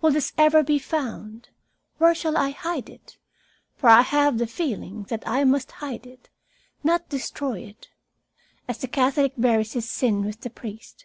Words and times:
"Will 0.00 0.10
this 0.10 0.32
ever 0.38 0.62
be 0.62 0.78
found? 0.78 1.50
Where 1.98 2.14
shall 2.14 2.34
I 2.38 2.48
hide 2.48 2.88
it? 2.88 3.18
For 3.74 3.90
I 3.90 4.00
have 4.00 4.38
the 4.38 4.46
feeling 4.46 5.02
that 5.10 5.22
I 5.28 5.44
must 5.44 5.70
hide 5.70 6.06
it, 6.06 6.30
not 6.82 7.10
destroy 7.10 7.58
it 7.60 7.90
as 8.68 8.78
the 8.78 8.88
Catholic 8.88 9.34
buries 9.36 9.74
his 9.74 9.86
sin 9.86 10.24
with 10.24 10.40
the 10.40 10.48
priest. 10.48 11.04